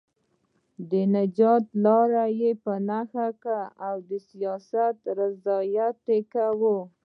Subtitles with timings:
[0.89, 3.95] د نجات لارې یې په نښه کړې او
[4.29, 6.77] سیاسي ریاضت یې کاوه.